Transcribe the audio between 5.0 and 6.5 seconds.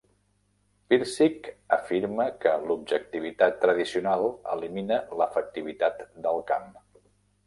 l'efectivitat del